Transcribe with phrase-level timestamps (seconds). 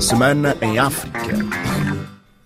[0.00, 1.18] Semana em África.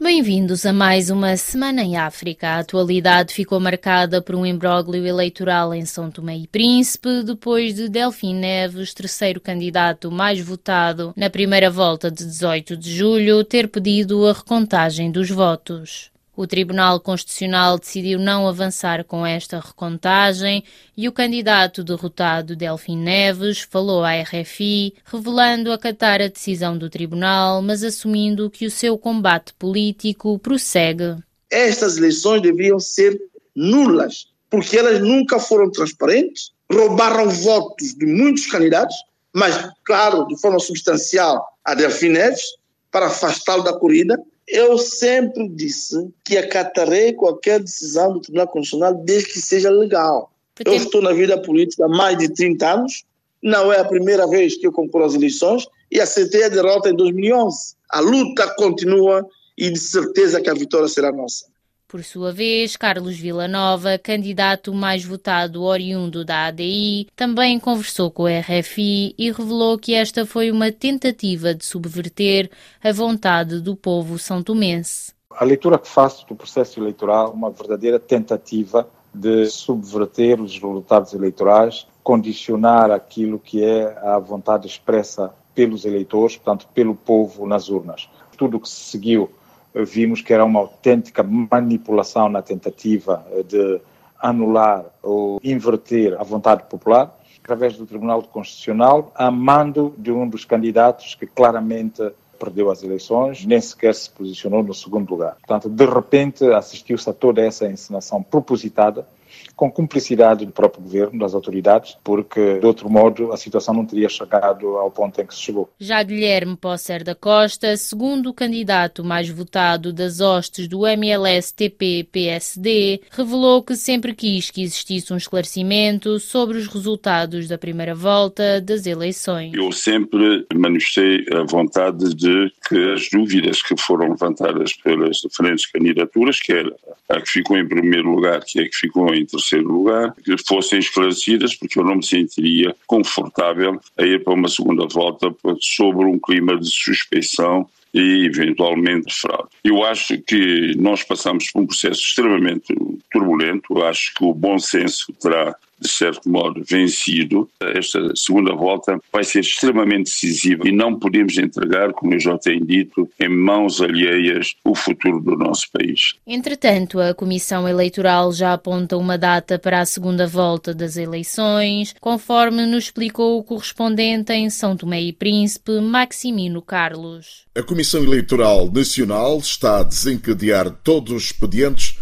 [0.00, 2.48] Bem-vindos a mais uma Semana em África.
[2.48, 7.88] A atualidade ficou marcada por um imbróglio eleitoral em São Tomé e Príncipe, depois de
[7.88, 14.26] Delfim Neves, terceiro candidato mais votado na primeira volta de 18 de julho, ter pedido
[14.26, 16.11] a recontagem dos votos.
[16.34, 20.64] O Tribunal Constitucional decidiu não avançar com esta recontagem
[20.96, 27.60] e o candidato derrotado, Delfim Neves, falou à RFI, revelando acatar a decisão do Tribunal,
[27.60, 31.16] mas assumindo que o seu combate político prossegue.
[31.50, 33.20] Estas eleições deviam ser
[33.54, 38.96] nulas, porque elas nunca foram transparentes, roubaram votos de muitos candidatos,
[39.34, 42.42] mas, claro, de forma substancial a Delfim Neves,
[42.90, 44.18] para afastá-lo da corrida
[44.52, 50.30] eu sempre disse que acatarei qualquer decisão do Tribunal Constitucional desde que seja legal.
[50.54, 50.70] Porque...
[50.70, 53.04] Eu estou na vida política há mais de 30 anos,
[53.42, 56.94] não é a primeira vez que eu concorro às eleições e aceitei a derrota em
[56.94, 57.74] 2011.
[57.90, 61.46] A luta continua e de certeza que a vitória será nossa.
[61.92, 68.40] Por sua vez, Carlos Villanova, candidato mais votado oriundo da ADI, também conversou com a
[68.40, 72.50] RFI e revelou que esta foi uma tentativa de subverter
[72.82, 75.12] a vontade do povo são tomense.
[75.32, 81.86] A leitura que faço do processo eleitoral uma verdadeira tentativa de subverter os resultados eleitorais,
[82.02, 88.08] condicionar aquilo que é a vontade expressa pelos eleitores, portanto, pelo povo nas urnas.
[88.38, 89.30] Tudo o que se seguiu
[89.74, 93.80] vimos que era uma autêntica manipulação na tentativa de
[94.20, 100.44] anular ou inverter a vontade popular através do Tribunal Constitucional, a mando de um dos
[100.44, 102.00] candidatos que claramente
[102.38, 105.36] perdeu as eleições, nem sequer se posicionou no segundo lugar.
[105.36, 109.06] Portanto, de repente, assistiu-se a toda essa encenação propositada
[109.54, 114.08] com cumplicidade do próprio governo, das autoridades, porque de outro modo a situação não teria
[114.08, 115.70] chegado ao ponto em que se chegou.
[115.78, 123.62] Já Guilherme Posser da Costa, segundo o candidato mais votado das hostes do MLS-TP-PSD, revelou
[123.62, 129.52] que sempre quis que existisse um esclarecimento sobre os resultados da primeira volta das eleições.
[129.54, 136.40] Eu sempre manifestei a vontade de que as dúvidas que foram levantadas pelas diferentes candidaturas,
[136.40, 136.66] quer
[137.12, 140.78] a que ficou em primeiro lugar, que é que ficou em terceiro lugar, que fossem
[140.78, 146.18] esclarecidas, porque eu não me sentiria confortável a ir para uma segunda volta sobre um
[146.18, 149.48] clima de suspeição e eventualmente fraude.
[149.62, 152.74] Eu acho que nós passamos por um processo extremamente
[153.10, 158.98] turbulento, eu acho que o bom senso terá de certo modo, vencido, esta segunda volta
[159.12, 163.80] vai ser extremamente decisiva e não podemos entregar, como eu já tenho dito, em mãos
[163.80, 166.14] alheias o futuro do nosso país.
[166.26, 172.64] Entretanto, a Comissão Eleitoral já aponta uma data para a segunda volta das eleições, conforme
[172.66, 177.44] nos explicou o correspondente em São Tomé e Príncipe, Maximino Carlos.
[177.56, 181.96] A Comissão Eleitoral Nacional está a desencadear todos os expedientes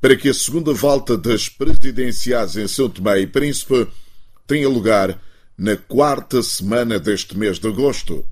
[0.00, 3.86] para que a segunda volta das presidenciais em São Tomé e Príncipe
[4.46, 5.20] tenha lugar
[5.56, 8.24] na quarta semana deste mês de agosto.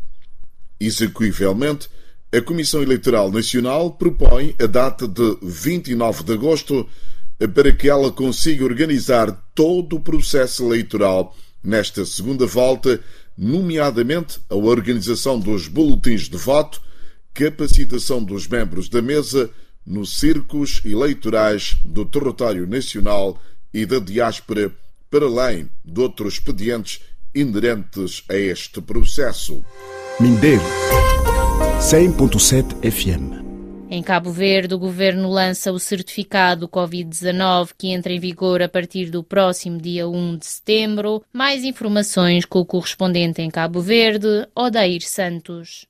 [0.79, 1.89] Execuivelmente,
[2.33, 6.89] a Comissão Eleitoral Nacional propõe a data de 29 de agosto
[7.55, 13.01] para que ela consiga organizar todo o processo eleitoral nesta segunda volta,
[13.37, 16.81] nomeadamente a organização dos boletins de voto,
[17.35, 19.51] capacitação dos membros da mesa
[19.87, 23.41] nos circos eleitorais do território nacional
[23.73, 24.73] e da diáspora,
[25.11, 27.01] para além de outros expedientes
[27.35, 29.65] inerentes a este processo.
[30.19, 30.63] Mindelo
[31.79, 33.47] 100.7 FM
[33.89, 39.11] em Cabo Verde, o governo lança o certificado Covid-19 que entra em vigor a partir
[39.11, 41.23] do próximo dia 1 de setembro.
[41.33, 45.87] Mais informações com o correspondente em Cabo Verde, Odair Santos.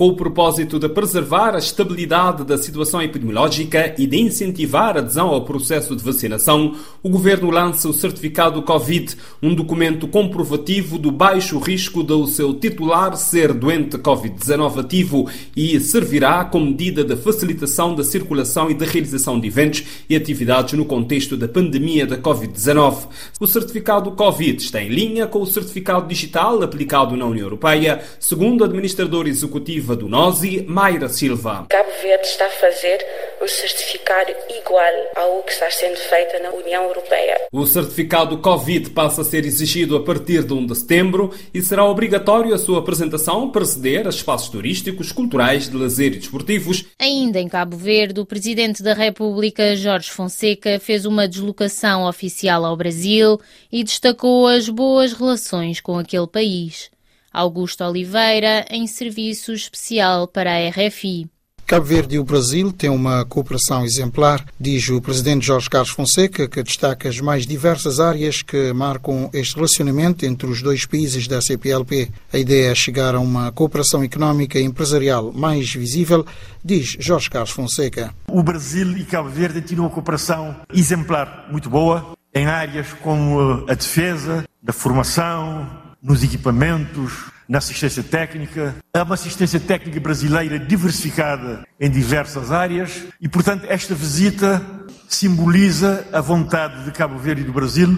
[0.00, 5.28] Com o propósito de preservar a estabilidade da situação epidemiológica e de incentivar a adesão
[5.28, 11.58] ao processo de vacinação, o Governo lança o Certificado Covid, um documento comprovativo do baixo
[11.58, 18.02] risco do seu titular ser doente Covid-19 ativo e servirá como medida de facilitação da
[18.02, 23.06] circulação e da realização de eventos e atividades no contexto da pandemia da Covid-19.
[23.38, 28.62] O Certificado Covid está em linha com o Certificado Digital aplicado na União Europeia, segundo
[28.62, 31.66] o administrador executivo do NOSI, Mayra Silva.
[31.68, 32.98] Cabo Verde está a fazer
[33.40, 37.40] o certificado igual ao que está sendo feito na União Europeia.
[37.52, 41.84] O certificado Covid passa a ser exigido a partir de 1 de setembro e será
[41.84, 46.84] obrigatório a sua apresentação para aceder a espaços turísticos, culturais, de lazer e desportivos.
[46.98, 52.76] Ainda em Cabo Verde, o Presidente da República, Jorge Fonseca, fez uma deslocação oficial ao
[52.76, 53.40] Brasil
[53.72, 56.90] e destacou as boas relações com aquele país.
[57.32, 61.28] Augusto Oliveira, em serviço especial para a RFI.
[61.70, 66.48] Cabo Verde e o Brasil têm uma cooperação exemplar, diz o presidente Jorge Carlos Fonseca,
[66.48, 71.40] que destaca as mais diversas áreas que marcam este relacionamento entre os dois países da
[71.40, 72.10] CPLP.
[72.32, 76.26] A ideia é chegar a uma cooperação económica e empresarial mais visível,
[76.64, 78.12] diz Jorge Carlos Fonseca.
[78.26, 83.74] O Brasil e Cabo Verde têm uma cooperação exemplar muito boa em áreas como a
[83.74, 85.68] defesa, da formação,
[86.02, 88.76] nos equipamentos, na assistência técnica.
[88.94, 94.64] Há uma assistência técnica brasileira diversificada em diversas áreas e, portanto, esta visita
[95.08, 97.88] simboliza a vontade de Cabo Verde e do Brasil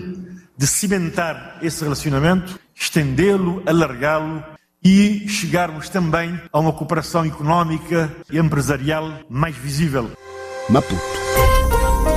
[0.56, 4.42] de cimentar esse relacionamento, estendê-lo, alargá-lo
[4.82, 10.10] e chegarmos também a uma cooperação económica e empresarial mais visível.
[10.68, 11.02] Maputo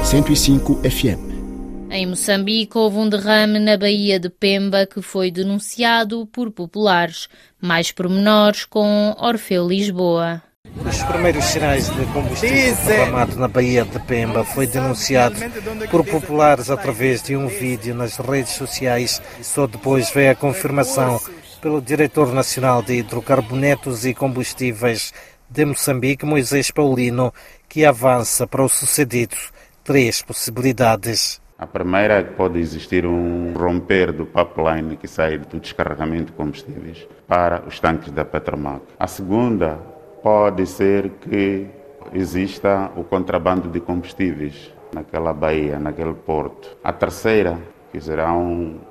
[0.03, 1.44] 105 FM
[1.89, 7.27] em Moçambique, houve um derrame na Baía de Pemba que foi denunciado por populares.
[7.61, 10.41] Mais pormenores com Orfeu Lisboa.
[10.85, 15.35] Os primeiros sinais de combustível derramado na Baía de Pemba foi denunciado
[15.89, 19.21] por populares através de um vídeo nas redes sociais.
[19.41, 21.19] Só depois veio a confirmação
[21.61, 25.13] pelo diretor nacional de hidrocarbonetos e combustíveis
[25.49, 27.33] de Moçambique, Moisés Paulino,
[27.69, 29.35] que avança para o sucedido
[29.83, 31.39] três possibilidades.
[31.57, 36.31] A primeira é que pode existir um romper do pipeline que sai do descarregamento de
[36.33, 38.81] combustíveis para os tanques da Petromac.
[38.99, 39.79] A segunda
[40.21, 41.65] pode ser que
[42.13, 46.75] exista o contrabando de combustíveis naquela baía, naquele porto.
[46.83, 47.57] A terceira,
[47.89, 48.81] que serão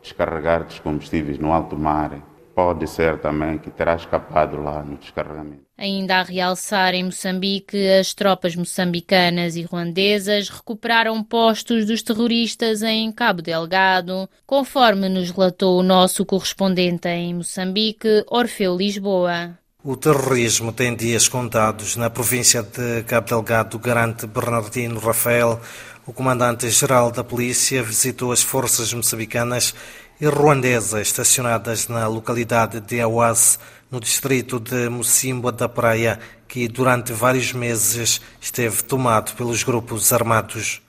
[0.00, 2.12] descarregar dos combustíveis no alto mar,
[2.54, 5.62] pode ser também que terá escapado lá no descarregamento.
[5.76, 13.10] Ainda a realçar em Moçambique, as tropas moçambicanas e ruandesas recuperaram postos dos terroristas em
[13.10, 19.58] Cabo Delgado, conforme nos relatou o nosso correspondente em Moçambique, Orfeu Lisboa.
[19.84, 21.96] O terrorismo tem dias contados.
[21.96, 25.60] Na província de Cabo Delgado, garante Bernardino Rafael,
[26.06, 29.74] o comandante-geral da polícia, visitou as forças moçambicanas
[30.22, 33.58] e ruandesas estacionadas na localidade de Awaz,
[33.90, 36.16] no distrito de Mocimboa da Praia,
[36.46, 40.80] que durante vários meses esteve tomado pelos grupos armados.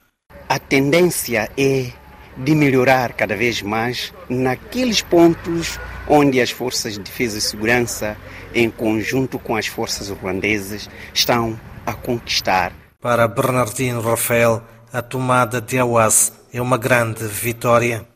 [0.48, 1.92] A tendência é
[2.38, 8.16] de melhorar cada vez mais naqueles pontos onde as forças de defesa e segurança,
[8.54, 12.72] em conjunto com as forças ruandesas, estão a conquistar.
[13.02, 14.62] Para Bernardino Rafael,
[14.94, 18.13] a tomada de Awaz é uma grande vitória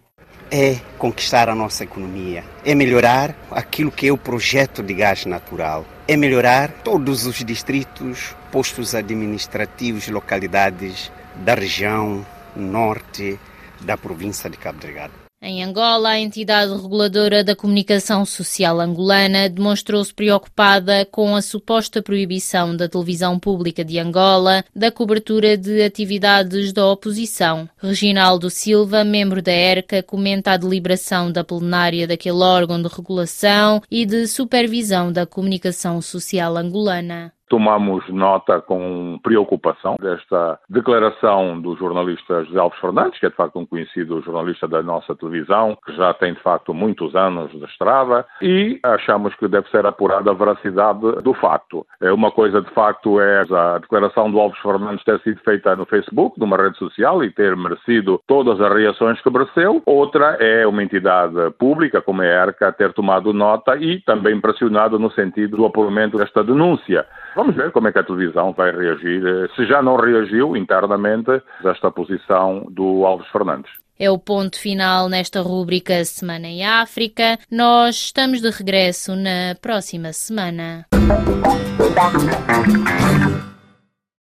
[0.52, 5.86] é conquistar a nossa economia, é melhorar aquilo que é o projeto de gás natural,
[6.08, 13.40] é melhorar todos os distritos, postos administrativos, localidades da região norte
[13.82, 15.27] da província de Cabo Delgado.
[15.40, 22.76] Em Angola, a entidade reguladora da comunicação social angolana demonstrou-se preocupada com a suposta proibição
[22.76, 27.70] da televisão pública de Angola da cobertura de atividades da oposição.
[27.78, 34.08] Reginaldo Silva, membro da ERCA, comenta a deliberação da plenária daquele órgão de regulação e
[34.08, 37.37] de supervisão da comunicação social angolana.
[37.50, 43.60] Tomamos nota com preocupação desta declaração do jornalista José Alves Fernandes, que é de facto
[43.60, 48.26] um conhecido jornalista da nossa televisão, que já tem de facto muitos anos de estrada,
[48.42, 51.86] e achamos que deve ser apurada a veracidade do facto.
[52.02, 55.86] É uma coisa de facto é a declaração do Alves Fernandes ter sido feita no
[55.86, 59.82] Facebook, numa rede social, e ter merecido todas as reações que mereceu.
[59.86, 65.00] Outra é uma entidade pública, como é a ERCA, ter tomado nota e também pressionado
[65.00, 67.06] no sentido do apuramento desta denúncia.
[67.38, 71.30] Vamos ver como é que a televisão vai reagir, eh, se já não reagiu internamente
[71.30, 73.72] a esta posição do Alves Fernandes.
[74.00, 77.38] É o ponto final nesta rúbrica Semana em África.
[77.52, 80.88] Nós estamos de regresso na próxima semana.